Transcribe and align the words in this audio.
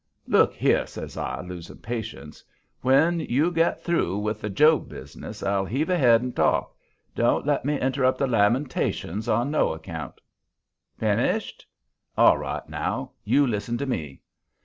"Look 0.25 0.55
here," 0.55 0.87
says 0.87 1.15
I, 1.15 1.41
losing 1.41 1.77
patience, 1.77 2.43
"when 2.81 3.19
you 3.19 3.51
get 3.51 3.83
through 3.83 4.17
with 4.17 4.41
the 4.41 4.49
Job 4.49 4.89
business 4.89 5.43
I'll 5.43 5.63
heave 5.65 5.91
ahead 5.91 6.23
and 6.23 6.35
talk. 6.35 6.75
Don't 7.13 7.45
let 7.45 7.65
me 7.65 7.79
interrupt 7.79 8.17
the 8.17 8.25
lamentations 8.25 9.29
on 9.29 9.51
no 9.51 9.73
account. 9.73 10.19
Finished? 10.97 11.67
All 12.17 12.39
right. 12.39 12.67
Now, 12.67 13.11
you 13.23 13.45
listen 13.45 13.77
to 13.77 13.85
me." 13.85 14.21